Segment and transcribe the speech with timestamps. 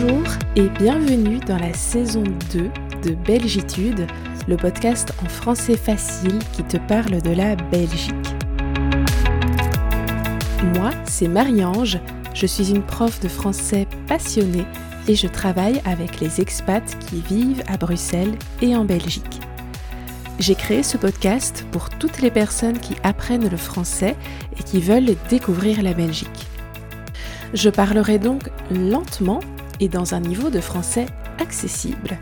[0.00, 0.22] Bonjour
[0.56, 2.22] et bienvenue dans la saison
[2.52, 2.70] 2
[3.02, 4.06] de Belgitude,
[4.48, 8.14] le podcast en français facile qui te parle de la Belgique.
[10.74, 11.98] Moi, c'est Marie-Ange,
[12.34, 14.64] je suis une prof de français passionnée
[15.08, 19.40] et je travaille avec les expats qui vivent à Bruxelles et en Belgique.
[20.38, 24.16] J'ai créé ce podcast pour toutes les personnes qui apprennent le français
[24.58, 26.46] et qui veulent découvrir la Belgique.
[27.52, 29.40] Je parlerai donc lentement
[29.80, 31.06] et dans un niveau de français
[31.38, 32.18] accessible.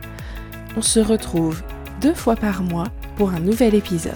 [0.77, 1.63] On se retrouve
[2.01, 4.15] deux fois par mois pour un nouvel épisode.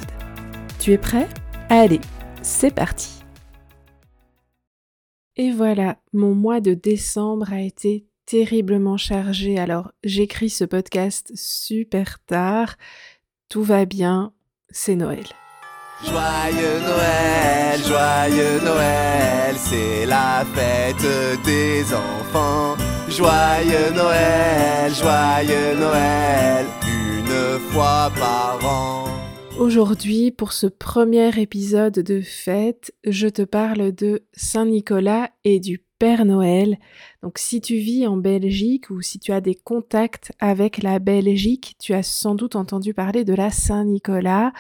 [0.79, 1.29] Tu es prêt?
[1.69, 2.01] Allez,
[2.43, 3.23] c'est parti
[5.37, 12.19] Et voilà, mon mois de décembre a été terriblement chargé, alors j'écris ce podcast super
[12.25, 12.77] tard.
[13.49, 14.33] Tout va bien,
[14.71, 15.25] c'est Noël.
[16.05, 22.77] Joyeux Noël, joyeux Noël, c'est la fête des enfants.
[23.17, 29.05] Joyeux Noël, joyeux Noël, une fois par an.
[29.59, 36.25] Aujourd'hui, pour ce premier épisode de fête, je te parle de Saint-Nicolas et du Père
[36.25, 36.79] Noël.
[37.23, 41.77] Donc si tu vis en Belgique ou si tu as des contacts avec la Belgique,
[41.79, 44.53] tu as sans doute entendu parler de la Saint-Nicolas.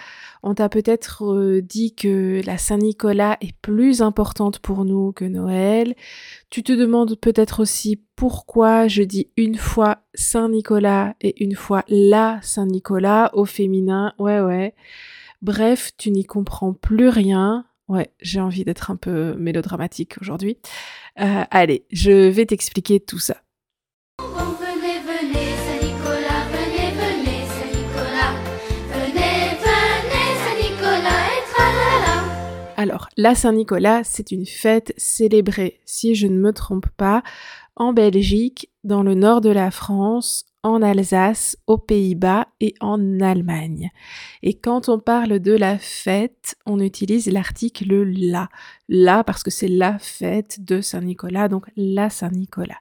[0.44, 5.96] On t'a peut-être euh, dit que la Saint-Nicolas est plus importante pour nous que Noël.
[6.48, 12.38] Tu te demandes peut-être aussi pourquoi je dis une fois Saint-Nicolas et une fois la
[12.42, 14.12] Saint-Nicolas au féminin.
[14.20, 14.76] Ouais ouais.
[15.42, 17.64] Bref, tu n'y comprends plus rien.
[17.92, 20.56] Ouais, j'ai envie d'être un peu mélodramatique aujourd'hui.
[21.20, 23.42] Euh, allez, je vais t'expliquer tout ça.
[24.18, 28.32] venez, venez, Saint-Nicolas, venez, venez, Saint-Nicolas,
[28.94, 32.72] venez, venez, Saint-Nicolas et tralala.
[32.78, 37.22] Alors, la Saint-Nicolas, c'est une fête célébrée, si je ne me trompe pas,
[37.76, 43.90] en Belgique, dans le nord de la France, en Alsace, aux Pays-Bas et en Allemagne.
[44.42, 48.48] Et quand on parle de la fête, on utilise l'article la.
[48.88, 52.78] La parce que c'est la fête de Saint-Nicolas, donc la Saint-Nicolas.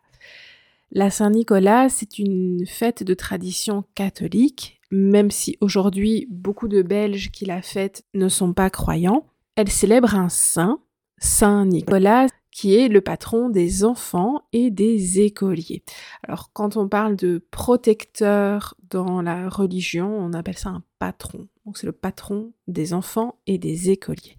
[0.92, 7.46] La Saint-Nicolas, c'est une fête de tradition catholique, même si aujourd'hui beaucoup de Belges qui
[7.46, 9.26] la fêtent ne sont pas croyants.
[9.56, 10.80] Elle célèbre un saint,
[11.18, 15.84] Saint Nicolas, qui est le patron des enfants et des écoliers.
[16.24, 21.48] Alors quand on parle de protecteur dans la religion, on appelle ça un patron.
[21.66, 24.38] Donc c'est le patron des enfants et des écoliers.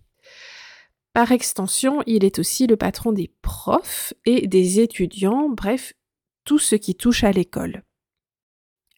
[1.15, 5.93] Par extension, il est aussi le patron des profs et des étudiants, bref,
[6.45, 7.83] tout ce qui touche à l'école.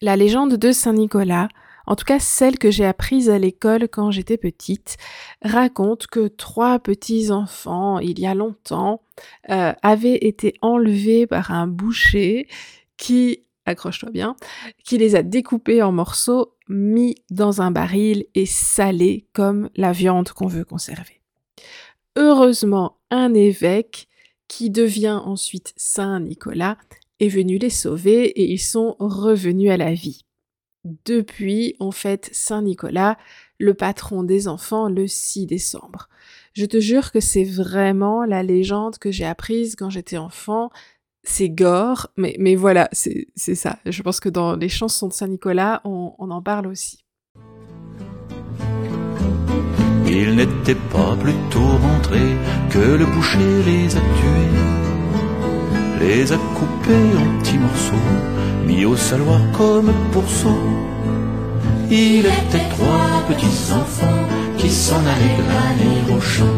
[0.00, 1.48] La légende de Saint Nicolas
[1.86, 4.96] en tout cas celle que j'ai apprise à l'école quand j'étais petite,
[5.42, 9.02] raconte que trois petits enfants, il y a longtemps,
[9.50, 12.48] euh, avaient été enlevés par un boucher
[12.96, 14.36] qui, accroche-toi bien,
[14.84, 20.30] qui les a découpés en morceaux, mis dans un baril et salés comme la viande
[20.30, 21.20] qu'on veut conserver.
[22.16, 24.08] Heureusement, un évêque,
[24.46, 26.76] qui devient ensuite Saint Nicolas,
[27.20, 30.24] est venu les sauver et ils sont revenus à la vie.
[30.84, 33.16] Depuis, on fête Saint-Nicolas,
[33.58, 36.08] le patron des enfants, le 6 décembre.
[36.52, 40.70] Je te jure que c'est vraiment la légende que j'ai apprise quand j'étais enfant.
[41.22, 43.78] C'est gore, mais, mais voilà, c'est ça.
[43.86, 47.04] Je pense que dans les chansons de Saint-Nicolas, on, on en parle aussi.
[50.06, 51.78] Il n'était pas plus tôt
[52.70, 54.50] que le boucher les a tués,
[56.00, 57.94] les a coupés en petits morceaux,
[58.66, 60.58] mis au saloir comme pourceaux.
[61.90, 64.26] Il était trois petits enfants
[64.58, 66.54] qui s'en allaient glaner au champ.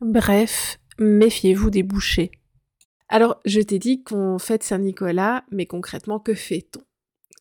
[0.00, 2.30] Bref, méfiez-vous des bouchers.
[3.08, 6.80] Alors, je t'ai dit qu'on fête Saint-Nicolas, mais concrètement, que fait-on?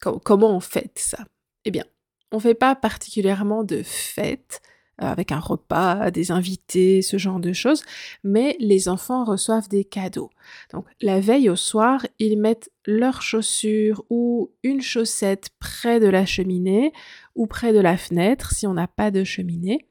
[0.02, 1.26] Com- Comment on fête ça?
[1.66, 1.84] Eh bien,
[2.32, 4.62] on fait pas particulièrement de fête
[4.98, 7.84] avec un repas, des invités, ce genre de choses,
[8.24, 10.30] mais les enfants reçoivent des cadeaux.
[10.74, 16.26] Donc la veille au soir, ils mettent leurs chaussures ou une chaussette près de la
[16.26, 16.94] cheminée
[17.36, 19.88] ou près de la fenêtre si on n'a pas de cheminée.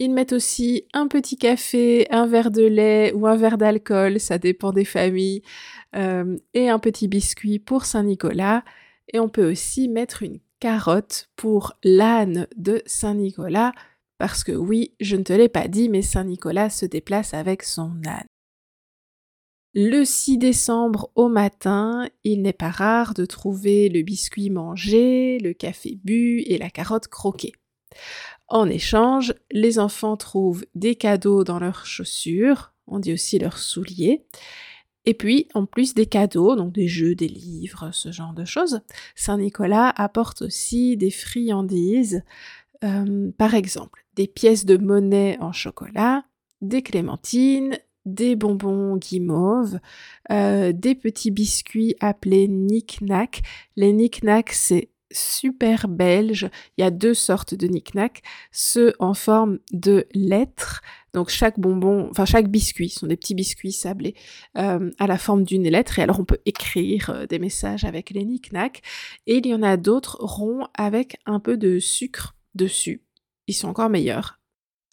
[0.00, 4.38] Ils mettent aussi un petit café, un verre de lait ou un verre d'alcool, ça
[4.38, 5.42] dépend des familles,
[5.94, 8.64] euh, et un petit biscuit pour Saint-Nicolas.
[9.12, 13.72] Et on peut aussi mettre une carotte pour l'âne de Saint-Nicolas,
[14.18, 17.92] parce que oui, je ne te l'ai pas dit, mais Saint-Nicolas se déplace avec son
[18.06, 18.26] âne.
[19.76, 25.52] Le 6 décembre au matin, il n'est pas rare de trouver le biscuit mangé, le
[25.52, 27.52] café bu et la carotte croquée.
[28.46, 34.24] En échange, les enfants trouvent des cadeaux dans leurs chaussures, on dit aussi leurs souliers,
[35.06, 38.80] Et puis, en plus des cadeaux, donc des jeux, des livres, ce genre de choses,
[39.16, 42.22] Saint-Nicolas apporte aussi des friandises,
[42.84, 46.24] euh, par exemple des pièces de monnaie en chocolat,
[46.60, 49.78] des clémentines, des bonbons guimauves,
[50.30, 53.42] euh, des petits biscuits appelés knick-knack.
[53.76, 56.50] Les knick-knack, c'est super belge.
[56.76, 60.82] Il y a deux sortes de knick-knack, ceux en forme de lettres.
[61.12, 64.14] Donc chaque bonbon, enfin chaque biscuit, sont des petits biscuits sablés
[64.58, 65.98] euh, à la forme d'une lettre.
[65.98, 68.82] Et alors on peut écrire euh, des messages avec les knick-knack.
[69.26, 73.03] Et il y en a d'autres ronds avec un peu de sucre dessus.
[73.46, 74.38] Ils sont encore meilleurs.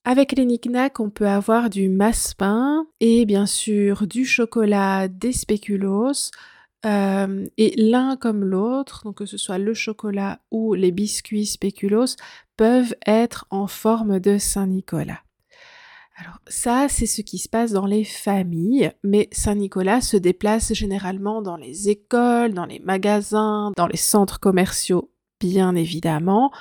[0.03, 0.67] Avec les knick
[0.99, 6.31] on peut avoir du masse-pain et bien sûr du chocolat, des spéculoos.
[6.83, 12.15] Euh, et l'un comme l'autre, donc que ce soit le chocolat ou les biscuits spéculoos,
[12.57, 15.19] peuvent être en forme de Saint-Nicolas.
[16.17, 21.41] Alors ça, c'est ce qui se passe dans les familles, mais Saint-Nicolas se déplace généralement
[21.41, 25.11] dans les écoles, dans les magasins, dans les centres commerciaux,
[25.41, 26.51] bien évidemment.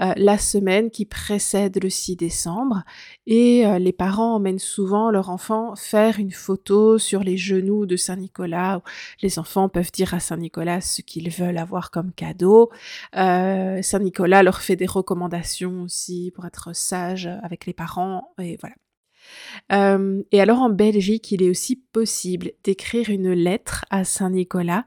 [0.00, 2.84] Euh, la semaine qui précède le 6 décembre
[3.26, 7.96] et euh, les parents emmènent souvent leur enfant faire une photo sur les genoux de
[7.96, 8.80] Saint-Nicolas.
[9.22, 12.70] Les enfants peuvent dire à Saint-Nicolas ce qu'ils veulent avoir comme cadeau.
[13.16, 20.24] Euh, Saint-Nicolas leur fait des recommandations aussi pour être sage avec les parents et voilà.
[20.30, 24.86] et alors en Belgique, il est aussi possible d'écrire une lettre à Saint-Nicolas,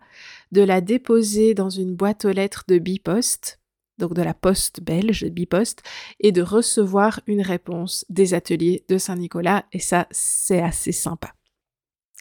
[0.51, 3.62] de la déposer dans une boîte aux lettres de Bipost
[4.01, 5.83] donc de la poste belge, Bipost,
[6.19, 11.33] et de recevoir une réponse des ateliers de Saint-Nicolas, et ça, c'est assez sympa.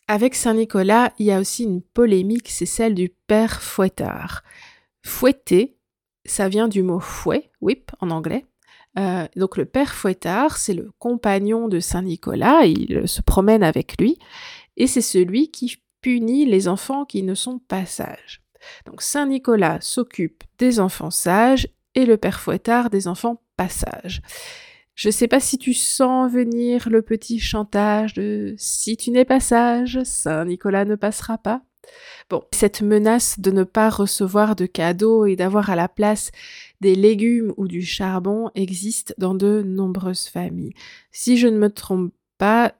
[0.06, 4.42] Avec Saint-Nicolas, il y a aussi une polémique, c'est celle du père fouettard.
[5.04, 5.76] Fouetter,
[6.24, 8.44] ça vient du mot fouet, whip en anglais.
[8.98, 14.18] Euh, donc le père fouettard, c'est le compagnon de Saint-Nicolas, il se promène avec lui,
[14.76, 18.42] et c'est celui qui punit les enfants qui ne sont pas sages.
[18.86, 24.22] Donc Saint Nicolas s'occupe des enfants sages et le père Fouettard des enfants pas sages.
[24.94, 29.24] Je ne sais pas si tu sens venir le petit chantage de si tu n'es
[29.24, 31.62] pas sage, Saint Nicolas ne passera pas.
[32.28, 36.30] Bon, cette menace de ne pas recevoir de cadeaux et d'avoir à la place
[36.80, 40.74] des légumes ou du charbon existe dans de nombreuses familles.
[41.12, 42.12] Si je ne me trompe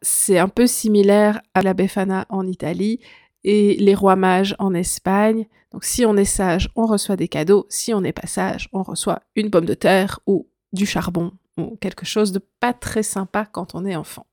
[0.02, 3.00] c'est un peu similaire à la Befana en Italie
[3.44, 5.46] et les rois mages en Espagne.
[5.72, 7.66] Donc si on est sage, on reçoit des cadeaux.
[7.68, 11.76] Si on n'est pas sage, on reçoit une pomme de terre ou du charbon ou
[11.76, 14.26] quelque chose de pas très sympa quand on est enfant.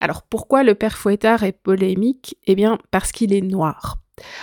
[0.00, 2.36] Alors pourquoi le père Fouettard est polémique?
[2.44, 3.98] Eh bien parce qu'il est noir.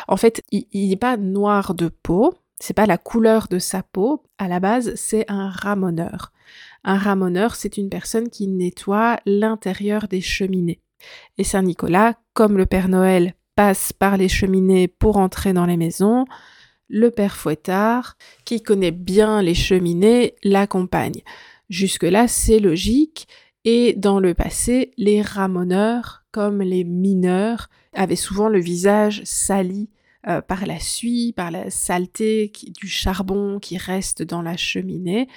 [0.08, 4.24] En fait, il n'est pas noir de peau, c'est pas la couleur de sa peau.
[4.38, 6.32] À la base, c'est un ramoneur.
[6.84, 10.80] Un ramoneur, c'est une personne qui nettoie l'intérieur des cheminées.
[11.38, 15.78] Et Saint Nicolas, comme le Père Noël passe par les cheminées pour entrer dans les
[15.78, 16.26] maisons,
[16.90, 21.22] le père Fouettard, qui connaît bien les cheminées, l'accompagne.
[21.70, 23.28] Jusque-là, c'est logique,
[23.64, 29.90] et dans le passé, les ramoneurs, comme les mineurs, avaient souvent le visage sali
[30.28, 35.28] euh, par la suie, par la saleté du charbon qui reste dans la cheminée.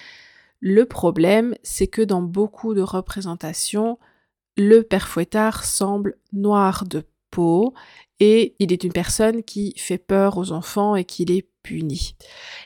[0.66, 3.98] Le problème, c'est que dans beaucoup de représentations,
[4.56, 7.74] le père Fouettard semble noir de peau
[8.18, 12.16] et il est une personne qui fait peur aux enfants et qui les punit.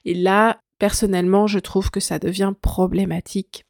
[0.04, 3.66] Et là, personnellement, je trouve que ça devient problématique.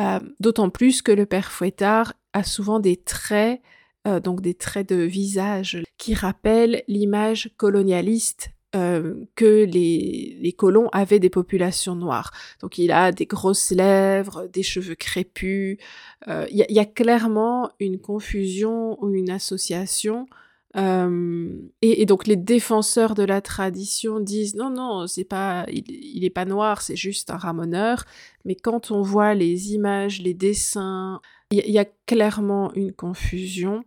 [0.00, 3.62] Euh, d'autant plus que le père Fouettard a souvent des traits,
[4.08, 10.88] euh, donc des traits de visage, qui rappellent l'image colonialiste euh, que les, les, colons
[10.92, 12.32] avaient des populations noires.
[12.60, 15.78] Donc il a des grosses lèvres, des cheveux crépus.
[16.26, 20.26] Il y, y, a clairement une confusion ou une association
[20.76, 26.44] et, donc les défenseurs de la tradition disent non non c'est pas il, est pas
[26.44, 28.04] noir c'est juste un ramoneur
[28.44, 33.82] mais quand on voit les images les dessins il y, a clairement une confusion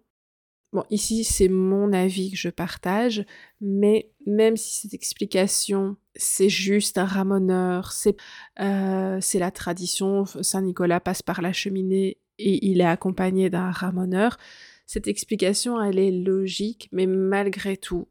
[0.74, 3.26] bon ici c'est mon avis que je partage
[3.62, 8.18] mais même si cette explication c'est juste un ramoneur c'est
[8.60, 13.72] euh, c'est la tradition Saint Nicolas passe par la cheminée et il est accompagné d'un
[13.72, 14.38] ramoneur
[14.86, 18.08] cette explication, elle est logique, mais malgré tout,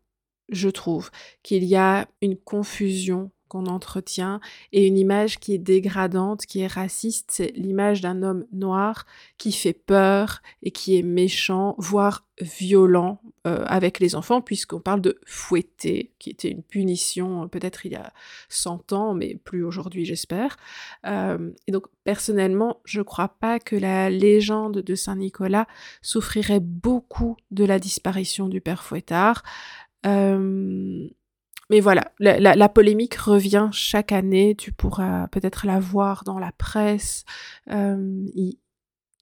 [0.48, 1.10] je trouve
[1.42, 4.40] qu'il y a une confusion qu'on entretient
[4.72, 9.04] et une image qui est dégradante, qui est raciste, c'est l'image d'un homme noir
[9.36, 15.02] qui fait peur et qui est méchant, voire violent euh, avec les enfants, puisqu'on parle
[15.02, 18.10] de fouetter, qui était une punition euh, peut-être il y a
[18.48, 20.56] 100 ans, mais plus aujourd'hui j'espère.
[21.06, 25.66] Euh, et donc personnellement, je crois pas que la légende de Saint-Nicolas
[26.00, 29.42] souffrirait beaucoup de la disparition du père Fouettard.
[31.72, 34.54] Mais voilà, la, polémique revient chaque année.
[34.54, 37.24] Tu pourras peut-être la voir dans la presse.
[37.70, 38.58] Euh, il,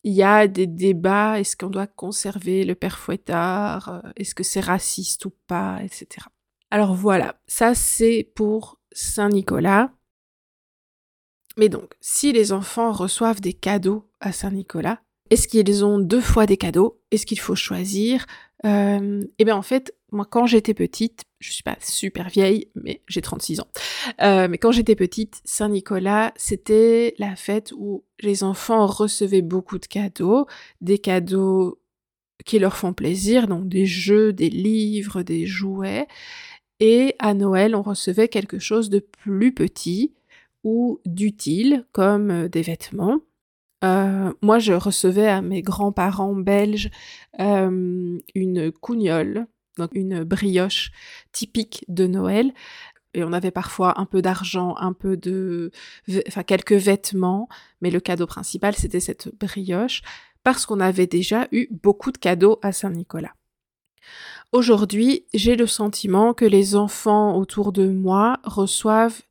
[0.03, 1.39] y a des débats.
[1.39, 3.89] Est-ce qu'on doit conserver le père Fouettard?
[4.05, 5.79] Euh, Est-ce que c'est raciste ou pas?
[5.85, 6.27] Etc.
[6.73, 9.93] Alors voilà, ça c'est pour Saint-Nicolas.
[11.57, 16.47] Mais donc, si les enfants reçoivent des cadeaux à Saint-Nicolas, est-ce qu'ils ont deux fois
[16.47, 17.01] des cadeaux?
[17.13, 18.27] Est-ce qu'il faut choisir?
[18.67, 23.03] Euh, Eh bien en fait, moi quand j'étais petite, je suis pas super vieille, mais
[23.09, 23.69] j'ai 36 ans.
[24.23, 29.87] Euh, mais quand j'étais petite, Saint-Nicolas, c'était la fête où les enfants recevaient beaucoup de
[29.87, 30.47] cadeaux,
[30.81, 31.81] des cadeaux
[32.45, 36.07] qui leur font plaisir, donc des jeux, des livres, des jouets.
[36.79, 40.15] Et à Noël, on recevait quelque chose de plus petit
[40.63, 43.21] ou d'utile, comme euh, des vêtements.
[43.83, 46.91] Euh, moi, je recevais à mes grands-parents belges
[47.39, 49.47] une cougnole,
[49.79, 50.91] donc une brioche
[51.33, 52.53] typique de Noël.
[53.13, 55.73] Et on avait parfois un peu d'argent, un peu de,
[56.29, 57.49] enfin quelques vêtements,
[57.81, 60.03] mais le cadeau principal c'était cette brioche
[60.45, 63.35] parce qu'on avait déjà eu beaucoup de cadeaux à Saint-Nicolas.
[64.53, 69.23] Aujourd'hui, j'ai le sentiment que les enfants autour de moi reçoivent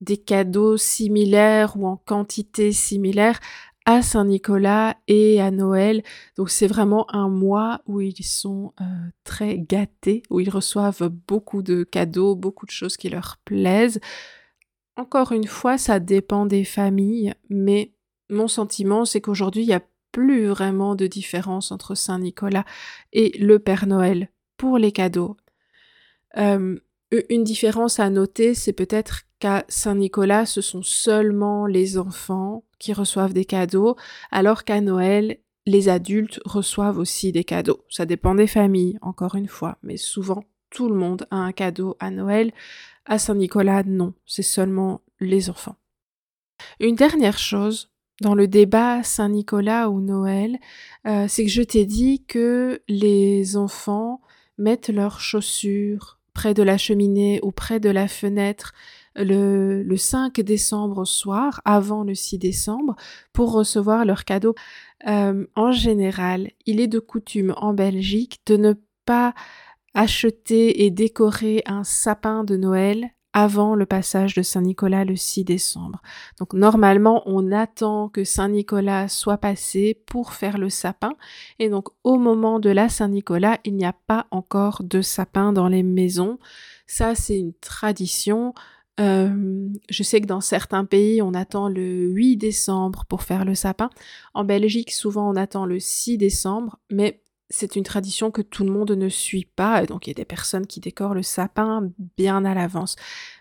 [0.00, 3.40] des cadeaux similaires ou en quantité similaire
[3.88, 6.02] à Saint-Nicolas et à Noël.
[6.36, 8.84] Donc c'est vraiment un mois où ils sont euh,
[9.24, 13.98] très gâtés, où ils reçoivent beaucoup de cadeaux, beaucoup de choses qui leur plaisent.
[14.96, 17.94] Encore une fois, ça dépend des familles, mais
[18.28, 22.66] mon sentiment, c'est qu'aujourd'hui, il n'y a plus vraiment de différence entre Saint-Nicolas
[23.14, 24.28] et le Père Noël
[24.58, 25.38] pour les cadeaux.
[26.36, 26.78] Euh,
[27.30, 33.32] une différence à noter, c'est peut-être qu'à Saint-Nicolas, ce sont seulement les enfants qui reçoivent
[33.32, 33.96] des cadeaux,
[34.30, 37.84] alors qu'à Noël, les adultes reçoivent aussi des cadeaux.
[37.88, 41.96] Ça dépend des familles, encore une fois, mais souvent tout le monde a un cadeau
[42.00, 42.52] à Noël.
[43.04, 45.76] À Saint-Nicolas, non, c'est seulement les enfants.
[46.80, 47.90] Une dernière chose,
[48.20, 50.58] dans le débat Saint-Nicolas ou Noël,
[51.06, 54.20] euh, c'est que je t'ai dit que les enfants
[54.58, 58.72] mettent leurs chaussures près de la cheminée ou près de la fenêtre
[59.18, 62.96] le, 5 décembre au soir, avant le 6 décembre,
[63.32, 64.54] pour recevoir leurs cadeaux.
[65.06, 69.34] Euh, en général, il est de coutume en Belgique de ne pas
[69.94, 76.00] acheter et décorer un sapin de Noël avant le passage de Saint-Nicolas le 6 décembre.
[76.38, 81.12] Donc normalement, on attend que Saint-Nicolas soit passé pour faire le sapin.
[81.58, 85.68] Et donc au moment de la Saint-Nicolas, il n'y a pas encore de sapin dans
[85.68, 86.38] les maisons.
[86.86, 88.54] Ça, c'est une tradition.
[89.00, 93.54] Euh, je sais que dans certains pays, on attend le 8 décembre pour faire le
[93.54, 93.90] sapin.
[94.34, 98.70] En Belgique, souvent, on attend le 6 décembre, mais c'est une tradition que tout le
[98.70, 102.44] monde ne suit pas, donc il y a des personnes qui décorent le sapin bien
[102.44, 102.96] à l'avance.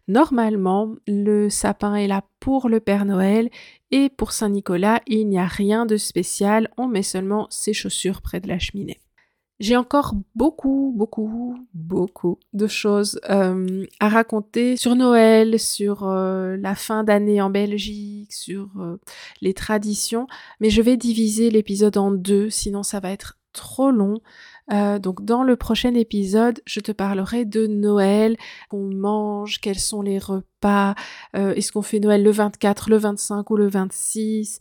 [0.07, 3.49] Normalement, le sapin est là pour le Père Noël
[3.91, 8.39] et pour Saint-Nicolas, il n'y a rien de spécial, on met seulement ses chaussures près
[8.39, 9.01] de la cheminée.
[9.59, 16.75] J'ai encore beaucoup, beaucoup, beaucoup de choses euh, à raconter sur Noël, sur euh, la
[16.75, 18.97] fin d'année en Belgique, sur euh,
[19.41, 20.27] les traditions,
[20.59, 24.19] mais je vais diviser l'épisode en deux, sinon ça va être trop long.
[24.69, 28.37] donc dans le prochain épisode, je te parlerai de Noël,
[28.69, 30.93] qu'on mange, quels sont les repas,
[31.33, 34.59] est-ce qu'on fait Noël le 24, le 25 ou le 26,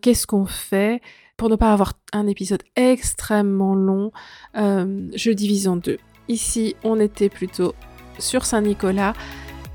[0.00, 1.00] qu'est-ce qu'on fait?
[1.36, 4.12] Pour ne pas avoir un épisode extrêmement long,
[4.56, 5.98] euh, je divise en deux.
[6.28, 7.74] Ici, on était plutôt
[8.18, 9.14] sur Saint-Nicolas.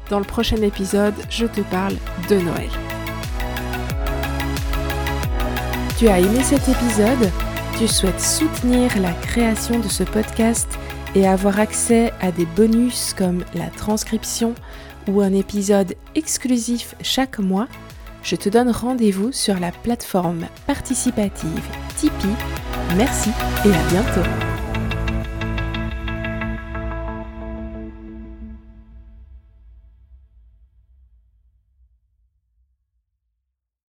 [0.09, 1.95] Dans le prochain épisode, je te parle
[2.29, 2.69] de Noël.
[5.97, 7.31] Tu as aimé cet épisode?
[7.77, 10.67] Tu souhaites soutenir la création de ce podcast
[11.15, 14.55] et avoir accès à des bonus comme la transcription
[15.07, 17.67] ou un épisode exclusif chaque mois?
[18.23, 21.63] Je te donne rendez-vous sur la plateforme participative
[21.95, 22.35] Tipeee.
[22.95, 23.29] Merci
[23.65, 24.56] et à bientôt.